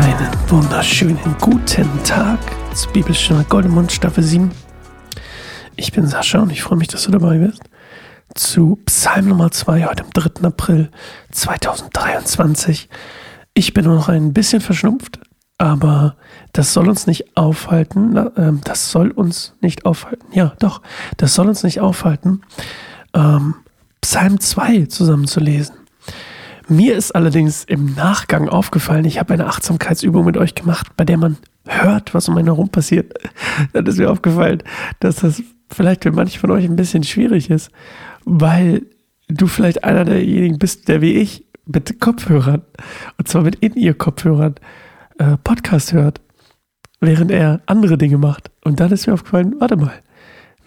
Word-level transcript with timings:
Einen 0.00 0.30
wunderschönen 0.48 1.36
guten 1.42 1.86
Tag 2.04 2.38
zu 2.74 2.88
Bibelstunde 2.88 3.44
Goldemund 3.44 3.92
Staffel 3.92 4.24
7. 4.24 4.50
Ich 5.76 5.92
bin 5.92 6.06
Sascha 6.06 6.38
und 6.38 6.50
ich 6.50 6.62
freue 6.62 6.78
mich, 6.78 6.88
dass 6.88 7.02
du 7.02 7.10
dabei 7.10 7.36
bist. 7.36 7.60
Zu 8.34 8.76
Psalm 8.86 9.28
Nummer 9.28 9.50
2 9.50 9.84
heute 9.84 10.04
am 10.04 10.10
3. 10.10 10.46
April 10.46 10.90
2023. 11.32 12.88
Ich 13.52 13.74
bin 13.74 13.84
noch 13.84 14.08
ein 14.08 14.32
bisschen 14.32 14.62
verschnupft, 14.62 15.20
aber 15.58 16.16
das 16.54 16.72
soll 16.72 16.88
uns 16.88 17.06
nicht 17.06 17.36
aufhalten. 17.36 18.30
Ähm, 18.38 18.62
das 18.64 18.90
soll 18.90 19.10
uns 19.10 19.52
nicht 19.60 19.84
aufhalten. 19.84 20.24
Ja, 20.32 20.54
doch, 20.60 20.80
das 21.18 21.34
soll 21.34 21.46
uns 21.46 21.62
nicht 21.62 21.80
aufhalten, 21.80 22.40
ähm, 23.12 23.54
Psalm 24.00 24.40
2 24.40 24.86
zusammenzulesen. 24.86 25.79
Mir 26.70 26.96
ist 26.96 27.16
allerdings 27.16 27.64
im 27.64 27.96
Nachgang 27.96 28.48
aufgefallen, 28.48 29.04
ich 29.04 29.18
habe 29.18 29.34
eine 29.34 29.48
Achtsamkeitsübung 29.48 30.24
mit 30.24 30.36
euch 30.36 30.54
gemacht, 30.54 30.86
bei 30.96 31.04
der 31.04 31.18
man 31.18 31.36
hört, 31.66 32.14
was 32.14 32.28
um 32.28 32.36
einen 32.36 32.46
herum 32.46 32.68
passiert. 32.68 33.12
Dann 33.72 33.86
ist 33.86 33.98
mir 33.98 34.08
aufgefallen, 34.08 34.62
dass 35.00 35.16
das 35.16 35.42
vielleicht 35.68 36.04
für 36.04 36.12
manche 36.12 36.38
von 36.38 36.52
euch 36.52 36.64
ein 36.64 36.76
bisschen 36.76 37.02
schwierig 37.02 37.50
ist, 37.50 37.72
weil 38.24 38.86
du 39.26 39.48
vielleicht 39.48 39.82
einer 39.82 40.04
derjenigen 40.04 40.60
bist, 40.60 40.86
der 40.86 41.00
wie 41.00 41.14
ich 41.14 41.44
mit 41.66 41.98
Kopfhörern, 41.98 42.62
und 43.18 43.26
zwar 43.26 43.42
mit 43.42 43.56
In-Ear-Kopfhörern, 43.56 44.54
äh, 45.18 45.36
Podcast 45.42 45.92
hört, 45.92 46.20
während 47.00 47.32
er 47.32 47.62
andere 47.66 47.98
Dinge 47.98 48.18
macht. 48.18 48.52
Und 48.64 48.78
dann 48.78 48.92
ist 48.92 49.08
mir 49.08 49.14
aufgefallen, 49.14 49.56
warte 49.58 49.76
mal, 49.76 49.94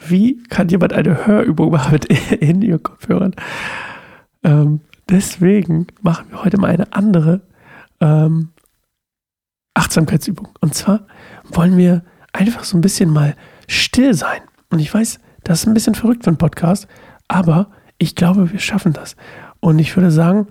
wie 0.05 0.43
kann 0.49 0.67
jemand 0.67 0.91
eine 0.91 1.25
Hörübung 1.25 1.71
machen 1.71 1.93
mit 1.93 2.05
In-Ear-Kopfhörern? 2.41 3.35
Ähm, 4.43 4.81
deswegen 5.09 5.87
machen 6.01 6.27
wir 6.29 6.43
heute 6.43 6.57
mal 6.57 6.69
eine 6.69 6.91
andere 6.93 7.41
ähm, 7.99 8.49
Achtsamkeitsübung. 9.73 10.49
Und 10.61 10.75
zwar 10.75 11.07
wollen 11.49 11.77
wir 11.77 12.03
einfach 12.31 12.63
so 12.63 12.77
ein 12.77 12.81
bisschen 12.81 13.09
mal 13.09 13.35
still 13.67 14.13
sein. 14.13 14.41
Und 14.69 14.79
ich 14.79 14.93
weiß, 14.93 15.19
das 15.43 15.61
ist 15.61 15.67
ein 15.67 15.73
bisschen 15.73 15.95
verrückt 15.95 16.23
für 16.23 16.29
einen 16.29 16.37
Podcast, 16.37 16.87
aber 17.27 17.71
ich 17.97 18.15
glaube, 18.15 18.51
wir 18.51 18.59
schaffen 18.59 18.93
das. 18.93 19.15
Und 19.59 19.79
ich 19.79 19.95
würde 19.95 20.11
sagen, 20.11 20.47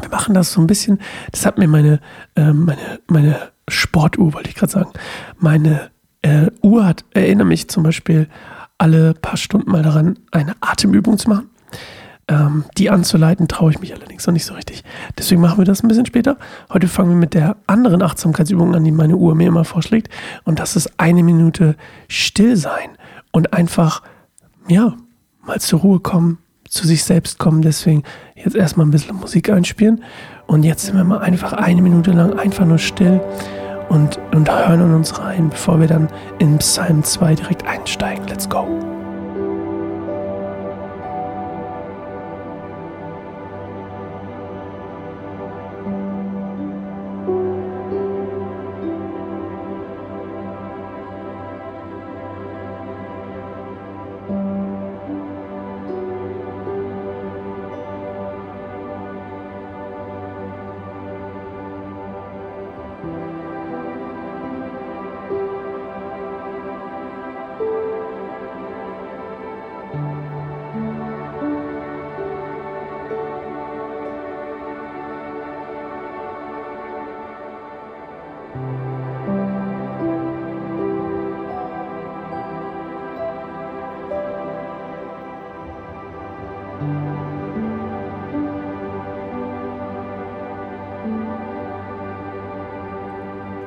wir 0.00 0.08
machen 0.10 0.34
das 0.34 0.52
so 0.52 0.60
ein 0.60 0.66
bisschen, 0.66 0.98
das 1.32 1.46
hat 1.46 1.58
mir 1.58 1.68
meine, 1.68 2.00
äh, 2.36 2.52
meine, 2.52 3.00
meine 3.06 3.50
Sportuhr, 3.68 4.34
wollte 4.34 4.48
ich 4.48 4.54
gerade 4.54 4.72
sagen, 4.72 4.90
meine 5.38 5.90
äh, 6.22 6.50
Uhr 6.62 6.86
hat, 6.86 7.04
erinnere 7.12 7.46
mich 7.46 7.68
zum 7.68 7.82
Beispiel 7.82 8.28
alle 8.76 9.14
paar 9.14 9.36
Stunden 9.36 9.70
mal 9.70 9.82
daran, 9.82 10.18
eine 10.30 10.54
Atemübung 10.60 11.18
zu 11.18 11.28
machen. 11.28 11.50
Ähm, 12.30 12.64
die 12.76 12.90
anzuleiten 12.90 13.48
traue 13.48 13.70
ich 13.70 13.80
mich 13.80 13.94
allerdings 13.94 14.26
noch 14.26 14.34
nicht 14.34 14.44
so 14.44 14.52
richtig. 14.52 14.84
Deswegen 15.16 15.40
machen 15.40 15.58
wir 15.58 15.64
das 15.64 15.82
ein 15.82 15.88
bisschen 15.88 16.04
später. 16.04 16.36
Heute 16.70 16.86
fangen 16.86 17.08
wir 17.10 17.16
mit 17.16 17.32
der 17.32 17.56
anderen 17.66 18.02
Achtsamkeitsübung 18.02 18.74
an, 18.74 18.84
die 18.84 18.92
meine 18.92 19.16
Uhr 19.16 19.34
mir 19.34 19.48
immer 19.48 19.64
vorschlägt. 19.64 20.08
Und 20.44 20.58
das 20.58 20.76
ist 20.76 20.92
eine 20.98 21.22
Minute 21.22 21.74
still 22.06 22.56
sein 22.56 22.90
und 23.32 23.54
einfach, 23.54 24.02
ja, 24.68 24.94
mal 25.42 25.58
zur 25.60 25.80
Ruhe 25.80 26.00
kommen, 26.00 26.38
zu 26.68 26.86
sich 26.86 27.02
selbst 27.04 27.38
kommen. 27.38 27.62
Deswegen 27.62 28.02
jetzt 28.34 28.56
erstmal 28.56 28.86
ein 28.86 28.90
bisschen 28.90 29.16
Musik 29.16 29.48
einspielen. 29.50 30.04
Und 30.46 30.64
jetzt 30.64 30.84
sind 30.84 30.96
wir 30.96 31.04
mal 31.04 31.20
einfach 31.20 31.54
eine 31.54 31.80
Minute 31.80 32.10
lang 32.12 32.38
einfach 32.38 32.66
nur 32.66 32.78
still 32.78 33.22
und, 33.88 34.18
und 34.34 34.50
hören 34.50 34.82
in 34.82 34.94
uns 34.94 35.18
rein, 35.18 35.48
bevor 35.48 35.80
wir 35.80 35.86
dann 35.86 36.08
in 36.38 36.58
Psalm 36.58 37.02
2 37.02 37.36
direkt 37.36 37.66
einsteigen. 37.66 38.26
Let's 38.28 38.48
go. 38.48 38.66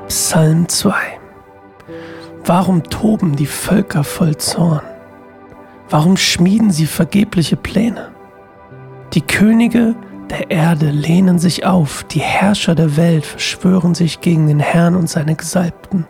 Psalm 0.07 0.68
2 0.68 0.94
Warum 2.46 2.84
toben 2.84 3.35
die 3.35 3.46
Völker 3.46 4.03
voll 4.03 4.35
Zorn? 4.38 4.81
Warum 5.90 6.18
schmieden 6.18 6.72
sie 6.72 6.85
vergebliche 6.85 7.56
Pläne? 7.56 8.12
Die 9.13 9.22
Könige 9.22 9.96
der 10.31 10.49
Erde 10.49 10.89
lehnen 10.89 11.39
sich 11.39 11.65
auf, 11.65 12.05
die 12.05 12.21
Herrscher 12.21 12.73
der 12.73 12.95
Welt 12.95 13.25
verschwören 13.25 13.93
sich 13.93 14.21
gegen 14.21 14.47
den 14.47 14.61
Herrn 14.61 14.95
und 14.95 15.09
seine 15.09 15.35
Gesalbten. 15.35 16.07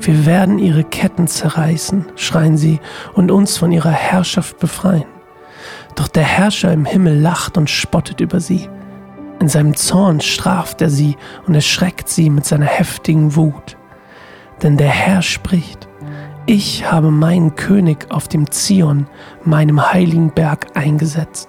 Wir 0.00 0.26
werden 0.26 0.58
ihre 0.58 0.84
Ketten 0.84 1.26
zerreißen, 1.26 2.06
schreien 2.14 2.56
sie, 2.56 2.80
und 3.14 3.30
uns 3.30 3.58
von 3.58 3.72
ihrer 3.72 3.90
Herrschaft 3.90 4.58
befreien. 4.60 5.06
Doch 5.96 6.08
der 6.08 6.22
Herrscher 6.22 6.72
im 6.72 6.84
Himmel 6.84 7.18
lacht 7.18 7.58
und 7.58 7.68
spottet 7.68 8.20
über 8.20 8.38
sie. 8.38 8.68
In 9.40 9.48
seinem 9.48 9.74
Zorn 9.74 10.20
straft 10.20 10.80
er 10.80 10.90
sie 10.90 11.16
und 11.46 11.54
erschreckt 11.54 12.08
sie 12.08 12.30
mit 12.30 12.44
seiner 12.44 12.66
heftigen 12.66 13.34
Wut. 13.34 13.76
Denn 14.62 14.76
der 14.76 14.88
Herr 14.88 15.22
spricht, 15.22 15.88
ich 16.46 16.90
habe 16.90 17.10
meinen 17.10 17.56
König 17.56 18.06
auf 18.10 18.28
dem 18.28 18.50
Zion, 18.50 19.08
meinem 19.44 19.92
heiligen 19.92 20.30
Berg, 20.30 20.68
eingesetzt. 20.74 21.48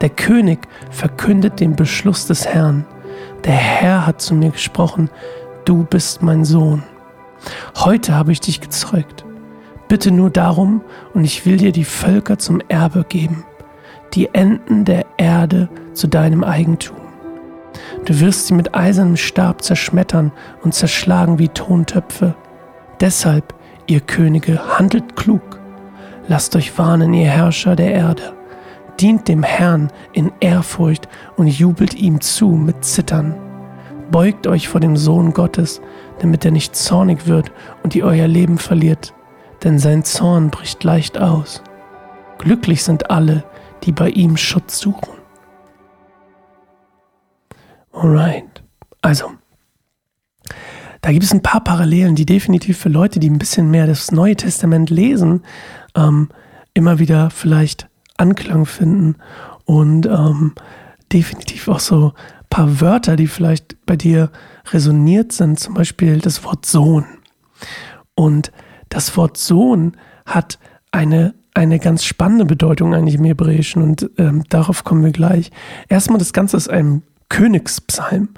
Der 0.00 0.08
König 0.08 0.60
verkündet 0.90 1.60
den 1.60 1.76
Beschluss 1.76 2.26
des 2.26 2.46
Herrn. 2.46 2.86
Der 3.44 3.52
Herr 3.52 4.06
hat 4.06 4.20
zu 4.20 4.34
mir 4.34 4.50
gesprochen, 4.50 5.10
du 5.64 5.84
bist 5.84 6.22
mein 6.22 6.44
Sohn. 6.44 6.82
Heute 7.76 8.14
habe 8.14 8.32
ich 8.32 8.40
dich 8.40 8.60
gezeugt. 8.60 9.24
Bitte 9.88 10.10
nur 10.10 10.30
darum, 10.30 10.82
und 11.14 11.24
ich 11.24 11.44
will 11.46 11.56
dir 11.56 11.72
die 11.72 11.84
Völker 11.84 12.38
zum 12.38 12.62
Erbe 12.68 13.04
geben, 13.08 13.44
die 14.14 14.32
Enden 14.32 14.84
der 14.84 15.04
Erde 15.16 15.68
zu 15.94 16.06
deinem 16.06 16.44
Eigentum. 16.44 16.96
Du 18.04 18.20
wirst 18.20 18.46
sie 18.46 18.54
mit 18.54 18.74
eisernem 18.74 19.16
Stab 19.16 19.62
zerschmettern 19.62 20.32
und 20.62 20.74
zerschlagen 20.74 21.38
wie 21.38 21.48
Tontöpfe. 21.48 22.34
Deshalb, 23.00 23.54
ihr 23.86 24.00
Könige, 24.00 24.78
handelt 24.78 25.16
klug. 25.16 25.60
Lasst 26.28 26.54
euch 26.56 26.76
warnen, 26.78 27.12
ihr 27.12 27.28
Herrscher 27.28 27.76
der 27.76 27.92
Erde. 27.92 28.39
Dient 29.00 29.28
dem 29.28 29.42
Herrn 29.42 29.90
in 30.12 30.30
Ehrfurcht 30.40 31.08
und 31.36 31.46
jubelt 31.46 31.94
ihm 31.94 32.20
zu 32.20 32.48
mit 32.48 32.84
Zittern. 32.84 33.34
Beugt 34.10 34.46
euch 34.46 34.68
vor 34.68 34.80
dem 34.80 34.96
Sohn 34.96 35.32
Gottes, 35.32 35.80
damit 36.18 36.44
er 36.44 36.50
nicht 36.50 36.76
zornig 36.76 37.26
wird 37.26 37.50
und 37.82 37.94
ihr 37.94 38.04
euer 38.04 38.28
Leben 38.28 38.58
verliert, 38.58 39.14
denn 39.64 39.78
sein 39.78 40.04
Zorn 40.04 40.50
bricht 40.50 40.84
leicht 40.84 41.16
aus. 41.16 41.62
Glücklich 42.38 42.82
sind 42.82 43.10
alle, 43.10 43.44
die 43.84 43.92
bei 43.92 44.10
ihm 44.10 44.36
Schutz 44.36 44.78
suchen. 44.78 45.14
Alright. 47.92 48.62
Also, 49.02 49.32
da 51.00 51.12
gibt 51.12 51.24
es 51.24 51.32
ein 51.32 51.42
paar 51.42 51.64
Parallelen, 51.64 52.16
die 52.16 52.26
definitiv 52.26 52.78
für 52.78 52.90
Leute, 52.90 53.18
die 53.18 53.30
ein 53.30 53.38
bisschen 53.38 53.70
mehr 53.70 53.86
das 53.86 54.12
Neue 54.12 54.36
Testament 54.36 54.90
lesen, 54.90 55.42
ähm, 55.94 56.28
immer 56.74 56.98
wieder 56.98 57.30
vielleicht 57.30 57.89
Anklang 58.20 58.66
finden 58.66 59.16
und 59.64 60.06
ähm, 60.06 60.54
definitiv 61.12 61.68
auch 61.68 61.80
so 61.80 62.08
ein 62.08 62.46
paar 62.50 62.80
Wörter, 62.80 63.16
die 63.16 63.26
vielleicht 63.26 63.84
bei 63.86 63.96
dir 63.96 64.30
resoniert 64.72 65.32
sind, 65.32 65.58
zum 65.58 65.74
Beispiel 65.74 66.18
das 66.18 66.44
Wort 66.44 66.66
Sohn. 66.66 67.04
Und 68.14 68.52
das 68.88 69.16
Wort 69.16 69.36
Sohn 69.36 69.96
hat 70.26 70.58
eine, 70.92 71.34
eine 71.54 71.78
ganz 71.78 72.04
spannende 72.04 72.44
Bedeutung 72.44 72.94
eigentlich 72.94 73.14
im 73.14 73.24
Hebräischen 73.24 73.82
und 73.82 74.10
ähm, 74.18 74.44
darauf 74.48 74.84
kommen 74.84 75.04
wir 75.04 75.12
gleich. 75.12 75.50
Erstmal 75.88 76.18
das 76.18 76.32
Ganze 76.32 76.56
ist 76.56 76.68
ein 76.68 77.02
Königspsalm. 77.28 78.28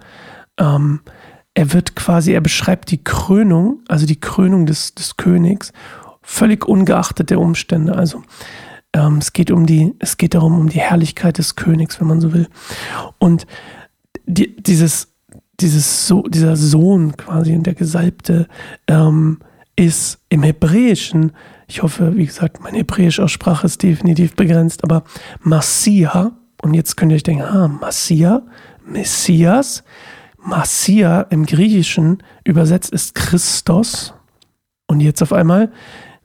Ähm, 0.58 1.00
er 1.54 1.72
wird 1.72 1.96
quasi, 1.96 2.32
er 2.32 2.40
beschreibt 2.40 2.90
die 2.90 3.02
Krönung, 3.02 3.80
also 3.88 4.06
die 4.06 4.20
Krönung 4.20 4.66
des, 4.66 4.94
des 4.94 5.16
Königs, 5.16 5.72
völlig 6.22 6.66
ungeachtet 6.66 7.30
der 7.30 7.40
Umstände. 7.40 7.94
Also 7.94 8.22
ähm, 8.92 9.18
es 9.18 9.32
geht 9.32 9.50
um 9.50 9.66
die, 9.66 9.94
es 9.98 10.16
geht 10.16 10.34
darum, 10.34 10.58
um 10.58 10.68
die 10.68 10.80
Herrlichkeit 10.80 11.38
des 11.38 11.56
Königs, 11.56 12.00
wenn 12.00 12.08
man 12.08 12.20
so 12.20 12.32
will. 12.32 12.48
Und 13.18 13.46
die, 14.26 14.56
dieses, 14.56 15.08
dieses 15.60 16.06
so, 16.06 16.22
dieser 16.22 16.56
Sohn 16.56 17.16
quasi 17.16 17.54
und 17.54 17.64
der 17.64 17.74
Gesalbte 17.74 18.48
ähm, 18.88 19.38
ist 19.76 20.20
im 20.28 20.42
Hebräischen, 20.42 21.32
ich 21.66 21.82
hoffe, 21.82 22.16
wie 22.16 22.26
gesagt, 22.26 22.62
meine 22.62 22.78
hebräische 22.78 23.24
Aussprache 23.24 23.66
ist 23.66 23.82
definitiv 23.82 24.36
begrenzt, 24.36 24.84
aber 24.84 25.04
Massia, 25.40 26.32
und 26.60 26.74
jetzt 26.74 26.96
könnt 26.96 27.12
ihr 27.12 27.16
euch 27.16 27.22
denken, 27.22 27.42
ah, 27.42 27.68
Massia, 27.68 28.42
Messias, 28.84 29.82
Massia 30.36 31.22
im 31.30 31.46
Griechischen 31.46 32.22
übersetzt 32.44 32.92
ist 32.92 33.14
Christos. 33.14 34.12
Und 34.86 35.00
jetzt 35.00 35.22
auf 35.22 35.32
einmal 35.32 35.72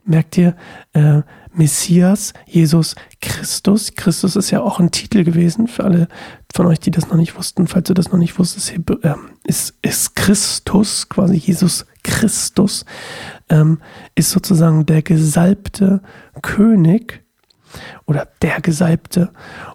merkt 0.04 0.36
ihr, 0.36 0.56
äh, 0.92 1.22
Messias, 1.54 2.32
Jesus 2.46 2.94
Christus. 3.20 3.94
Christus 3.94 4.36
ist 4.36 4.50
ja 4.50 4.60
auch 4.60 4.80
ein 4.80 4.90
Titel 4.90 5.24
gewesen 5.24 5.66
für 5.66 5.84
alle 5.84 6.08
von 6.54 6.66
euch, 6.66 6.80
die 6.80 6.90
das 6.90 7.08
noch 7.08 7.16
nicht 7.16 7.36
wussten. 7.36 7.66
Falls 7.66 7.88
du 7.88 7.94
das 7.94 8.10
noch 8.10 8.18
nicht 8.18 8.38
wusstest, 8.38 8.72
äh, 8.72 9.14
ist, 9.44 9.74
ist 9.82 10.14
Christus, 10.14 11.08
quasi 11.08 11.36
Jesus 11.36 11.86
Christus, 12.02 12.84
ähm, 13.48 13.78
ist 14.14 14.30
sozusagen 14.30 14.86
der 14.86 15.02
gesalbte 15.02 16.02
König 16.42 17.22
oder 18.06 18.28
der 18.42 18.60
Gesalbte. 18.60 19.30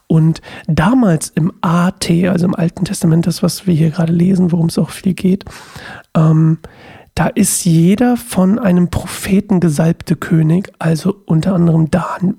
Und 0.07 0.41
damals 0.67 1.29
im 1.29 1.53
AT, 1.61 2.09
also 2.27 2.45
im 2.45 2.55
Alten 2.55 2.85
Testament, 2.85 3.27
das, 3.27 3.43
was 3.43 3.67
wir 3.67 3.73
hier 3.73 3.91
gerade 3.91 4.13
lesen, 4.13 4.51
worum 4.51 4.67
es 4.67 4.77
auch 4.77 4.89
viel 4.89 5.13
geht, 5.13 5.45
ähm, 6.15 6.59
da 7.15 7.27
ist 7.27 7.63
jeder 7.63 8.17
von 8.17 8.57
einem 8.57 8.89
Propheten 8.89 9.59
gesalbte 9.59 10.15
König, 10.15 10.71
also 10.79 11.15
unter 11.25 11.53
anderem 11.53 11.89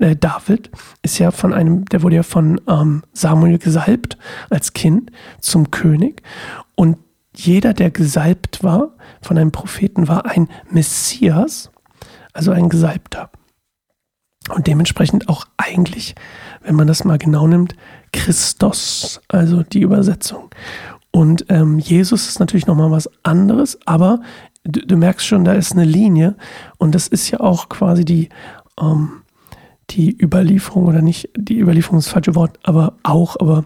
äh, 0.01 0.17
David 0.17 0.71
ist 1.03 1.19
ja 1.19 1.31
von 1.31 1.53
einem, 1.53 1.85
der 1.87 2.03
wurde 2.03 2.17
ja 2.17 2.23
von 2.25 2.61
ähm, 2.69 3.05
Samuel 3.13 3.59
gesalbt 3.59 4.19
als 4.51 4.73
Kind 4.73 5.13
zum 5.41 5.71
König. 5.71 6.23
Und 6.75 6.99
jeder, 7.37 7.73
der 7.73 7.91
gesalbt 7.91 8.65
war 8.65 8.91
von 9.23 9.39
einem 9.39 9.53
Propheten, 9.53 10.09
war 10.09 10.27
ein 10.27 10.49
Messias, 10.71 11.71
also 12.33 12.51
ein 12.51 12.69
Gesalbter. 12.69 13.31
Und 14.51 14.67
dementsprechend 14.67 15.29
auch 15.29 15.47
eigentlich, 15.57 16.17
wenn 16.63 16.75
man 16.75 16.87
das 16.87 17.05
mal 17.05 17.19
genau 17.19 17.47
nimmt, 17.47 17.77
Christos, 18.13 19.21
also 19.29 19.63
die 19.63 19.81
Übersetzung. 19.81 20.51
Und 21.11 21.47
ähm, 21.49 21.79
Jesus 21.79 22.29
ist 22.29 22.41
natürlich 22.41 22.67
nochmal 22.67 22.91
was 22.91 23.09
anderes, 23.23 23.79
aber 23.87 24.21
du, 24.65 24.87
du, 24.87 24.97
merkst 24.97 25.27
schon, 25.27 25.45
da 25.45 25.53
ist 25.53 25.73
eine 25.73 25.85
Linie 25.85 26.37
und 26.79 26.95
das 26.95 27.09
ist 27.09 27.31
ja 27.31 27.41
auch 27.41 27.69
quasi 27.69 28.05
die, 28.05 28.29
ähm, 28.81 29.23
die 29.91 30.17
Überlieferung 30.21 30.87
oder 30.87 31.03
nicht, 31.03 31.31
die 31.37 31.59
Überlieferung 31.59 31.99
ist 31.99 32.07
das 32.07 32.13
falsche 32.13 32.35
Wort, 32.35 32.59
aber 32.63 32.95
auch, 33.03 33.37
aber 33.39 33.65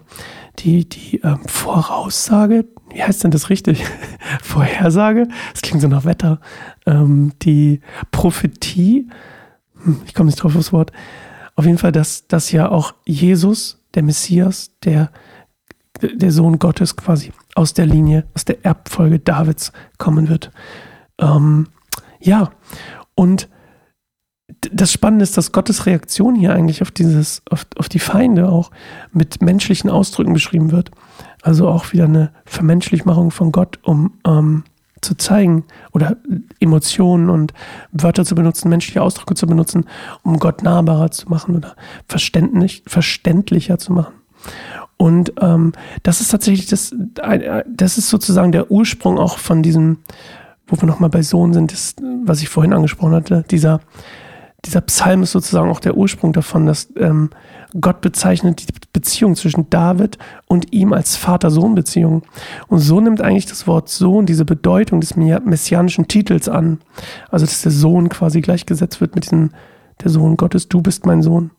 die, 0.59 0.87
die 0.87 1.21
ähm, 1.21 1.39
Voraussage, 1.47 2.65
wie 2.91 3.01
heißt 3.01 3.23
denn 3.23 3.31
das 3.31 3.49
richtig? 3.49 3.85
Vorhersage, 4.41 5.27
das 5.53 5.61
klingt 5.61 5.81
so 5.81 5.87
nach 5.87 6.05
Wetter, 6.05 6.39
ähm, 6.85 7.33
die 7.41 7.81
Prophetie, 8.11 9.07
hm, 9.83 10.01
ich 10.05 10.13
komme 10.13 10.27
nicht 10.27 10.41
drauf 10.41 10.55
aufs 10.55 10.73
Wort, 10.73 10.91
auf 11.55 11.65
jeden 11.65 11.77
Fall, 11.77 11.91
dass, 11.91 12.27
dass 12.27 12.51
ja 12.51 12.69
auch 12.69 12.93
Jesus, 13.05 13.81
der 13.93 14.03
Messias, 14.03 14.71
der, 14.83 15.11
der 16.01 16.31
Sohn 16.31 16.59
Gottes 16.59 16.95
quasi 16.95 17.31
aus 17.55 17.73
der 17.73 17.85
Linie, 17.85 18.25
aus 18.35 18.45
der 18.45 18.65
Erbfolge 18.65 19.19
Davids 19.19 19.71
kommen 19.97 20.29
wird. 20.29 20.51
Ähm, 21.19 21.67
ja, 22.19 22.51
und 23.15 23.49
das 24.71 24.91
Spannende 24.91 25.23
ist, 25.23 25.37
dass 25.37 25.51
Gottes 25.51 25.85
Reaktion 25.85 26.35
hier 26.35 26.53
eigentlich 26.53 26.81
auf 26.81 26.91
dieses, 26.91 27.41
auf, 27.49 27.67
auf 27.77 27.89
die 27.89 27.99
Feinde 27.99 28.49
auch 28.49 28.71
mit 29.11 29.41
menschlichen 29.41 29.89
Ausdrücken 29.89 30.33
beschrieben 30.33 30.71
wird. 30.71 30.91
Also 31.41 31.67
auch 31.67 31.93
wieder 31.93 32.05
eine 32.05 32.31
Vermenschlichmachung 32.45 33.31
von 33.31 33.51
Gott, 33.51 33.79
um 33.83 34.13
ähm, 34.25 34.63
zu 35.01 35.15
zeigen 35.15 35.63
oder 35.91 36.17
Emotionen 36.59 37.29
und 37.29 37.53
Wörter 37.91 38.25
zu 38.25 38.35
benutzen, 38.35 38.69
menschliche 38.69 39.01
Ausdrücke 39.01 39.35
zu 39.35 39.47
benutzen, 39.47 39.85
um 40.23 40.39
Gott 40.39 40.63
nahbarer 40.63 41.11
zu 41.11 41.29
machen 41.29 41.55
oder 41.55 41.75
verständlich, 42.07 42.83
verständlicher 42.85 43.77
zu 43.77 43.93
machen. 43.93 44.13
Und 45.01 45.31
ähm, 45.39 45.71
das 46.03 46.19
ist 46.19 46.29
tatsächlich 46.29 46.67
das, 46.67 46.93
das 47.65 47.97
ist 47.97 48.09
sozusagen 48.09 48.51
der 48.51 48.69
Ursprung 48.69 49.17
auch 49.17 49.37
von 49.37 49.63
diesem, 49.63 49.99
wo 50.67 50.79
wir 50.79 50.87
nochmal 50.87 51.09
bei 51.09 51.21
Sohn 51.21 51.53
sind, 51.53 51.71
das, 51.71 51.95
was 52.25 52.41
ich 52.41 52.49
vorhin 52.49 52.73
angesprochen 52.73 53.13
hatte, 53.13 53.45
dieser, 53.49 53.79
dieser 54.65 54.81
Psalm 54.81 55.23
ist 55.23 55.31
sozusagen 55.31 55.69
auch 55.71 55.79
der 55.79 55.95
Ursprung 55.95 56.33
davon, 56.33 56.65
dass 56.65 56.89
ähm, 56.97 57.29
Gott 57.79 58.01
bezeichnet 58.01 58.67
die 58.67 58.73
Beziehung 58.91 59.37
zwischen 59.37 59.69
David 59.69 60.17
und 60.47 60.73
ihm 60.73 60.91
als 60.91 61.15
Vater-Sohn-Beziehung. 61.15 62.23
Und 62.67 62.79
so 62.79 62.99
nimmt 62.99 63.21
eigentlich 63.21 63.45
das 63.45 63.67
Wort 63.67 63.87
Sohn 63.87 64.25
diese 64.25 64.43
Bedeutung 64.43 64.99
des 64.99 65.15
messianischen 65.15 66.09
Titels 66.09 66.49
an. 66.49 66.79
Also, 67.31 67.45
dass 67.45 67.61
der 67.61 67.71
Sohn 67.71 68.09
quasi 68.09 68.41
gleichgesetzt 68.41 68.99
wird 68.99 69.15
mit 69.15 69.23
diesem, 69.25 69.51
der 70.03 70.09
Sohn 70.09 70.35
Gottes, 70.35 70.67
du 70.67 70.81
bist 70.81 71.05
mein 71.05 71.21
Sohn. 71.21 71.51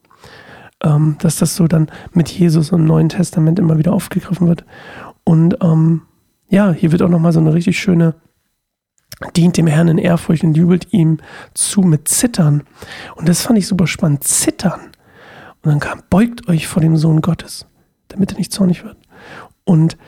Ähm, 0.83 1.17
dass 1.21 1.37
das 1.37 1.57
so 1.57 1.67
dann 1.67 1.91
mit 2.13 2.31
Jesus 2.31 2.71
im 2.71 2.85
Neuen 2.85 3.11
Testament 3.11 3.59
immer 3.59 3.79
wieder 3.79 3.93
aufgegriffen 3.93 4.49
wird. 4.49 4.65
Und 5.25 5.59
ähm, 5.63 6.03
ja, 6.49 6.73
hier 6.73 6.91
wird 6.93 7.03
auch 7.03 7.09
nochmal 7.09 7.33
so 7.33 7.41
eine 7.41 7.53
richtig 7.53 7.79
schöne 7.79 8.15
dient 9.37 9.57
dem 9.57 9.67
Herrn 9.67 9.89
in 9.89 9.99
Ehrfurcht 9.99 10.45
und 10.45 10.57
jubelt 10.57 10.93
ihm 10.93 11.19
zu 11.55 11.83
mit 11.83 12.09
Zittern. 12.09 12.63
Und 13.17 13.29
das 13.29 13.43
fand 13.43 13.59
ich 13.59 13.67
super 13.67 13.87
spannend. 13.87 14.25
Zittern. 14.25 14.81
Und 15.63 15.71
dann 15.71 15.81
kam, 15.81 16.03
beugt 16.09 16.49
euch 16.49 16.67
vor 16.67 16.81
dem 16.81 16.97
Sohn 16.97 17.21
Gottes, 17.21 17.67
damit 18.09 18.33
er 18.33 18.39
nicht 18.39 18.53
zornig 18.53 18.83
wird. 18.83 18.97
Und 19.65 19.99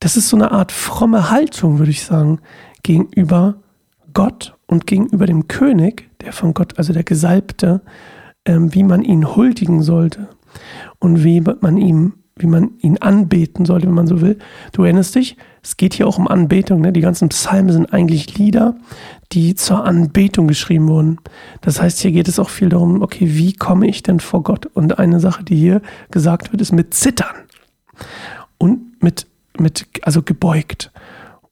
das 0.00 0.16
ist 0.16 0.28
so 0.28 0.36
eine 0.36 0.50
Art 0.50 0.72
fromme 0.72 1.30
Haltung, 1.30 1.78
würde 1.78 1.90
ich 1.90 2.04
sagen, 2.04 2.40
gegenüber 2.82 3.56
Gott 4.12 4.56
und 4.66 4.86
gegenüber 4.86 5.26
dem 5.26 5.48
König, 5.48 6.10
der 6.20 6.32
von 6.32 6.54
Gott, 6.54 6.78
also 6.78 6.92
der 6.92 7.04
Gesalbte, 7.04 7.82
wie 8.48 8.82
man 8.82 9.02
ihn 9.02 9.36
huldigen 9.36 9.82
sollte 9.82 10.28
und 10.98 11.22
wie 11.24 11.42
man 11.60 11.76
ihm 11.76 12.14
wie 12.40 12.46
man 12.46 12.70
ihn 12.80 12.98
anbeten 12.98 13.64
sollte, 13.64 13.86
wenn 13.86 13.94
man 13.94 14.06
so 14.06 14.20
will. 14.20 14.38
Du 14.72 14.84
erinnerst 14.84 15.14
dich, 15.14 15.36
es 15.62 15.76
geht 15.76 15.94
hier 15.94 16.06
auch 16.06 16.18
um 16.18 16.28
Anbetung. 16.28 16.80
Ne? 16.80 16.92
Die 16.92 17.00
ganzen 17.00 17.28
Psalmen 17.30 17.72
sind 17.72 17.92
eigentlich 17.92 18.38
Lieder, 18.38 18.76
die 19.32 19.54
zur 19.54 19.84
Anbetung 19.84 20.46
geschrieben 20.46 20.88
wurden. 20.88 21.18
Das 21.60 21.80
heißt, 21.80 21.98
hier 22.00 22.12
geht 22.12 22.28
es 22.28 22.38
auch 22.38 22.48
viel 22.48 22.68
darum, 22.68 23.02
okay, 23.02 23.26
wie 23.30 23.52
komme 23.52 23.88
ich 23.88 24.02
denn 24.02 24.20
vor 24.20 24.42
Gott? 24.42 24.66
Und 24.66 24.98
eine 24.98 25.20
Sache, 25.20 25.44
die 25.44 25.56
hier 25.56 25.82
gesagt 26.10 26.52
wird, 26.52 26.62
ist 26.62 26.72
mit 26.72 26.94
Zittern 26.94 27.34
und 28.56 29.02
mit, 29.02 29.26
mit 29.58 29.86
also 30.02 30.22
gebeugt 30.22 30.92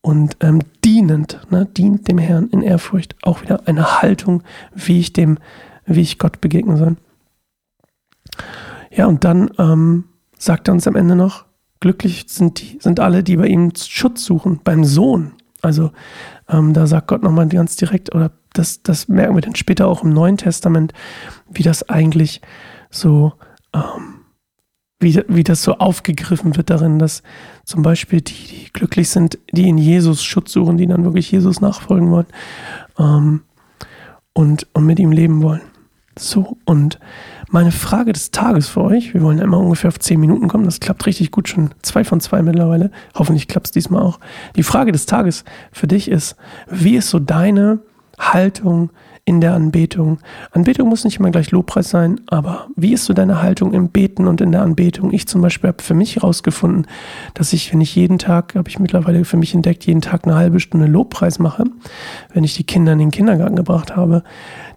und 0.01 0.37
ähm, 0.41 0.61
dienend, 0.85 1.41
ne? 1.51 1.67
dient 1.67 2.07
dem 2.07 2.19
Herrn 2.19 2.49
in 2.51 2.63
Ehrfurcht. 2.63 3.17
Auch 3.23 3.43
wieder 3.43 3.67
eine 3.67 4.03
Haltung, 4.03 4.43
wie 4.73 5.01
ich 5.01 5.13
dem, 5.13 5.39
wie 5.87 6.01
ich 6.01 6.19
Gott 6.19 6.41
begegnen 6.41 6.77
soll. 6.77 6.97
Ja, 8.91 9.07
und 9.07 9.25
dann 9.25 9.51
ähm, 9.59 10.05
sagt 10.39 10.69
er 10.69 10.75
uns 10.75 10.87
am 10.87 10.97
Ende 10.97 11.17
noch, 11.17 11.45
glücklich 11.81 12.25
sind, 12.29 12.61
die, 12.61 12.79
sind 12.81 13.01
alle, 13.01 13.23
die 13.23 13.37
bei 13.37 13.47
ihm 13.47 13.73
Schutz 13.77 14.25
suchen, 14.25 14.61
beim 14.65 14.85
Sohn. 14.85 15.33
Also 15.63 15.91
ähm, 16.49 16.73
da 16.73 16.87
sagt 16.87 17.09
Gott 17.09 17.23
nochmal 17.23 17.49
ganz 17.49 17.77
direkt, 17.77 18.15
oder 18.15 18.31
das, 18.53 18.83
das 18.83 19.09
merken 19.09 19.35
wir 19.35 19.43
dann 19.43 19.57
später 19.57 19.89
auch 19.89 20.03
im 20.03 20.13
Neuen 20.13 20.37
Testament, 20.37 20.93
wie 21.51 21.63
das 21.63 21.89
eigentlich 21.89 22.41
so, 22.91 23.33
ähm, 23.75 24.21
wie, 24.99 25.23
wie 25.29 25.45
das 25.45 25.63
so 25.63 25.75
aufgegriffen 25.75 26.57
wird 26.57 26.71
darin, 26.71 26.99
dass 26.99 27.23
zum 27.65 27.83
Beispiel 27.83 28.21
die, 28.21 28.33
die 28.33 28.73
glücklich 28.73 29.11
sind, 29.11 29.39
die 29.53 29.69
in 29.69 29.77
Jesus 29.77 30.25
Schutz 30.25 30.53
suchen, 30.53 30.79
die 30.79 30.87
dann 30.87 31.05
wirklich 31.05 31.31
Jesus 31.31 31.61
nachfolgen 31.61 32.11
wollen 32.11 32.27
ähm, 32.99 33.43
und, 34.33 34.67
und 34.73 34.87
mit 34.87 34.99
ihm 34.99 35.13
leben 35.13 35.43
wollen. 35.43 35.63
So, 36.19 36.57
und 36.65 36.99
meine 37.51 37.73
Frage 37.73 38.13
des 38.13 38.31
Tages 38.31 38.69
für 38.69 38.83
euch, 38.83 39.13
wir 39.13 39.23
wollen 39.23 39.39
ja 39.39 39.45
immer 39.45 39.59
ungefähr 39.59 39.89
auf 39.89 39.99
10 39.99 40.19
Minuten 40.19 40.49
kommen, 40.49 40.65
das 40.65 40.81
klappt 40.81 41.05
richtig 41.05 41.31
gut, 41.31 41.49
schon 41.49 41.71
zwei 41.83 42.05
von 42.05 42.21
zwei 42.21 42.43
mittlerweile. 42.43 42.91
Hoffentlich 43.15 43.49
klappt 43.49 43.67
es 43.67 43.73
diesmal 43.73 44.03
auch. 44.03 44.19
Die 44.57 44.63
Frage 44.63 44.93
des 44.93 45.05
Tages 45.07 45.45
für 45.73 45.87
dich 45.87 46.11
ist, 46.11 46.37
wie 46.71 46.97
ist 46.97 47.11
so 47.11 47.19
deine 47.19 47.81
Haltung 48.19 48.91
in 49.29 49.41
der 49.41 49.55
Anbetung. 49.55 50.21
Anbetung 50.53 50.89
muss 50.89 51.05
nicht 51.05 51.19
immer 51.19 51.31
gleich 51.31 51.51
Lobpreis 51.51 51.91
sein, 51.91 52.21
aber 52.29 52.69
wie 52.77 52.93
ist 52.93 53.05
so 53.05 53.13
deine 53.13 53.43
Haltung 53.43 53.75
im 53.75 53.89
Beten 53.89 54.29
und 54.29 54.41
in 54.41 54.53
der 54.53 54.63
Anbetung? 54.63 55.13
Ich 55.13 55.27
zum 55.27 55.43
Beispiel 55.43 55.67
habe 55.67 55.83
für 55.83 55.95
mich 55.95 56.15
herausgefunden, 56.15 56.87
dass 57.35 57.53
ich, 57.53 57.73
wenn 57.73 57.81
ich 57.81 57.97
jeden 57.97 58.19
Tag, 58.19 58.55
habe 58.55 58.69
ich 58.69 58.79
mittlerweile 58.79 59.25
für 59.25 59.37
mich 59.37 59.53
entdeckt, 59.53 59.85
jeden 59.85 60.01
Tag 60.01 60.25
eine 60.25 60.37
halbe 60.37 60.61
Stunde 60.61 60.87
Lobpreis 60.87 61.41
mache, 61.41 61.65
wenn 62.33 62.45
ich 62.45 62.55
die 62.55 62.63
Kinder 62.63 62.93
in 62.93 63.01
den 63.01 63.11
Kindergarten 63.11 63.57
gebracht 63.57 63.97
habe, 63.97 64.23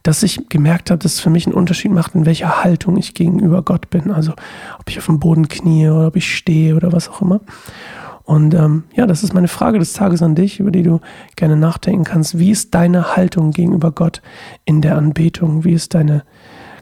dass 0.02 0.24
ich 0.24 0.50
gemerkt 0.50 0.90
habe, 0.90 0.98
dass 0.98 1.14
es 1.14 1.20
für 1.20 1.30
mich 1.30 1.46
einen 1.46 1.54
Unterschied 1.54 1.92
macht, 1.92 2.16
in 2.16 2.26
welcher 2.26 2.64
Haltung 2.64 2.98
ich 2.98 3.14
gegenüber 3.14 3.62
Gott 3.62 3.92
bin. 3.92 4.10
Also 4.10 4.32
ob 4.80 4.90
ich 4.90 4.98
auf 4.98 5.06
dem 5.06 5.20
Boden 5.20 5.48
knie 5.48 5.90
oder 5.90 6.08
ob 6.08 6.16
ich 6.16 6.36
stehe 6.36 6.76
oder 6.76 6.92
was 6.92 7.08
auch 7.08 7.22
immer. 7.22 7.40
Und 8.30 8.54
ähm, 8.54 8.84
ja, 8.94 9.08
das 9.08 9.24
ist 9.24 9.34
meine 9.34 9.48
Frage 9.48 9.80
des 9.80 9.94
Tages 9.94 10.22
an 10.22 10.36
dich, 10.36 10.60
über 10.60 10.70
die 10.70 10.84
du 10.84 11.02
gerne 11.36 11.56
nachdenken 11.56 12.04
kannst. 12.04 12.38
Wie 12.38 12.52
ist 12.52 12.76
deine 12.76 13.16
Haltung 13.16 13.50
gegenüber 13.50 13.92
Gott 13.92 14.22
in 14.66 14.84
der 14.84 14.98
Anbetung? 14.98 15.64
Wie 15.64 15.74
ist 15.74 15.96
deine, 15.96 16.24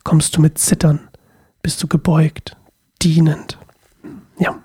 kommst 0.04 0.36
du 0.36 0.42
mit 0.42 0.58
Zittern? 0.58 1.08
Bist 1.62 1.82
du 1.82 1.88
gebeugt, 1.88 2.58
dienend? 3.02 3.58
Ja. 4.38 4.56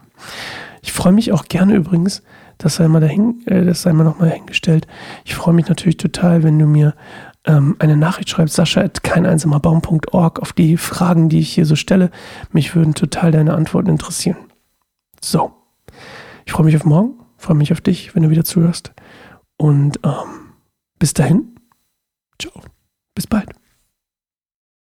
Ich 0.83 0.91
freue 0.91 1.13
mich 1.13 1.31
auch 1.31 1.45
gerne 1.45 1.77
übrigens, 1.77 2.25
Das 2.59 2.75
sei 2.75 2.89
mal 2.89 2.99
dahin, 2.99 3.43
äh, 3.47 3.65
das 3.65 3.83
sei 3.83 3.93
mal 3.93 4.03
nochmal 4.03 4.31
hingestellt. 4.31 4.89
Ich 5.25 5.37
freue 5.37 5.55
mich 5.55 5.69
natürlich 5.69 5.99
total, 5.99 6.43
wenn 6.43 6.59
du 6.59 6.67
mir 6.67 6.97
ähm, 7.45 7.77
eine 7.79 7.97
Nachricht 7.97 8.29
schreibst, 8.29 8.57
sascha 8.57 8.89
keineinsamerbaum.org 8.89 10.41
auf 10.41 10.53
die 10.53 10.77
Fragen, 10.77 11.29
die 11.29 11.39
ich 11.39 11.53
hier 11.53 11.65
so 11.65 11.77
stelle. 11.77 12.11
Mich 12.51 12.75
würden 12.75 12.95
total 12.95 13.31
deine 13.31 13.55
Antworten 13.55 13.89
interessieren. 13.89 14.39
So. 15.21 15.62
Ich 16.45 16.53
freue 16.53 16.67
mich 16.67 16.77
auf 16.77 16.85
morgen, 16.85 17.19
freue 17.37 17.57
mich 17.57 17.73
auf 17.73 17.81
dich, 17.81 18.15
wenn 18.15 18.23
du 18.23 18.31
wieder 18.31 18.45
zuhörst. 18.45 18.93
Und 19.57 20.01
ähm, 20.05 20.55
bis 20.99 21.15
dahin. 21.15 21.55
Ciao. 22.39 22.63
Bis 23.15 23.27
bald. 23.27 23.51